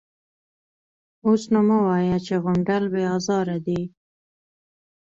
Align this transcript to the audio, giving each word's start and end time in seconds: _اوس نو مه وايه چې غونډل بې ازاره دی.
_اوس 1.25 1.43
نو 1.53 1.61
مه 1.67 1.77
وايه 1.87 2.17
چې 2.25 2.33
غونډل 2.43 2.83
بې 2.93 3.03
ازاره 3.17 3.57
دی. 3.65 3.81